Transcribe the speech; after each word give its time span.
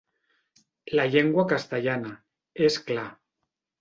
La 0.99 1.05
llengua 1.15 1.45
castellana, 1.51 2.15
és 2.71 2.79
clar. 2.89 3.09